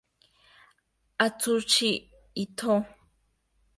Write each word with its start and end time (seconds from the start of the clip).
Atsushi 1.25 1.91
Itō 2.43 2.73